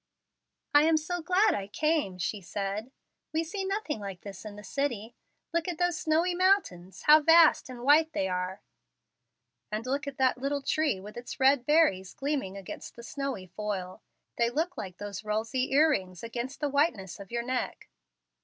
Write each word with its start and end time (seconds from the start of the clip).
"I 0.73 0.81
am 0.85 0.97
so 0.97 1.21
glad 1.21 1.53
I 1.53 1.67
came!" 1.67 2.17
she 2.17 2.41
said. 2.41 2.91
"We 3.33 3.43
see 3.43 3.63
nothing 3.63 3.99
like 3.99 4.21
this 4.21 4.45
in 4.45 4.55
the 4.55 4.63
city. 4.63 5.13
Look 5.53 5.67
at 5.67 5.77
those 5.77 5.99
snowy 5.99 6.33
mountains. 6.33 7.03
How 7.03 7.21
vast 7.21 7.69
and 7.69 7.83
white 7.83 8.11
they 8.11 8.27
are!" 8.27 8.63
"And 9.71 9.85
look 9.85 10.07
at 10.07 10.17
that 10.17 10.39
little 10.39 10.63
tree 10.63 10.99
with 10.99 11.17
its 11.17 11.39
red 11.39 11.67
berries 11.67 12.15
gleaming 12.15 12.57
against 12.57 12.95
the 12.95 13.03
snowy 13.03 13.45
foil. 13.45 14.01
They 14.37 14.49
look 14.49 14.75
like 14.75 14.97
those 14.97 15.21
rulsy 15.23 15.71
ear 15.71 15.91
rings 15.91 16.23
against 16.23 16.61
the 16.61 16.69
whiteness 16.69 17.19
of 17.19 17.31
your 17.31 17.43
neck." 17.43 17.87